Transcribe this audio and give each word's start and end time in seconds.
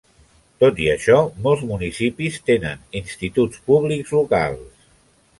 Tot 0.61 0.79
i 0.83 0.87
això, 0.93 1.17
molts 1.47 1.65
municipis 1.71 2.39
tenen 2.47 2.81
instituts 3.01 3.61
públics 3.69 4.15
locals. 4.19 4.89